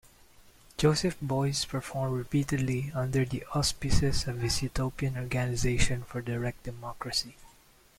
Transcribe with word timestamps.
Joseph 0.79 1.15
Beuys 1.21 1.63
performed 1.67 2.17
repeatedly 2.17 2.91
under 2.95 3.23
the 3.23 3.45
auspices 3.53 4.25
of 4.27 4.39
his 4.41 4.63
utopian 4.63 5.15
Organization 5.15 6.01
for 6.05 6.23
Direct 6.23 6.63
Democracy. 6.63 7.35